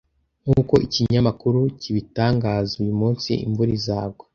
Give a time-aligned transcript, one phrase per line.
[0.45, 4.25] Nk’uko ikinyamakuru kibitangaza, uyu munsi imvura izagwa.